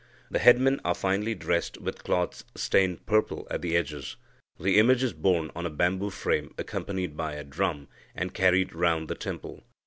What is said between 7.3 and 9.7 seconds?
a drum," and carried round the temple.